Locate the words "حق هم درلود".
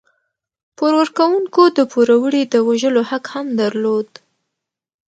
3.09-4.09